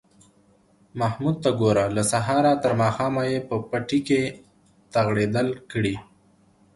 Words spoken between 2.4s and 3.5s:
تر ماښامه یې